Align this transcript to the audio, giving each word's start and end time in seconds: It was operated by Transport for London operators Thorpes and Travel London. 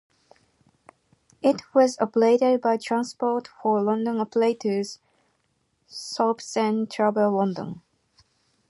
It 1.43 1.61
was 1.75 1.95
operated 1.99 2.59
by 2.59 2.77
Transport 2.77 3.47
for 3.61 3.83
London 3.83 4.17
operators 4.19 4.97
Thorpes 5.87 6.57
and 6.57 6.89
Travel 6.89 7.33
London. 7.37 7.83